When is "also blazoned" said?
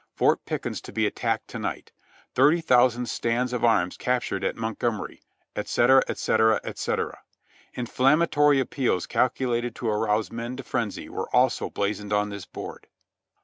11.35-12.13